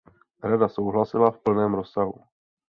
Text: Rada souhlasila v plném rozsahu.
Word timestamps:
Rada 0.43 0.69
souhlasila 0.69 1.31
v 1.31 1.37
plném 1.39 1.73
rozsahu. 1.73 2.13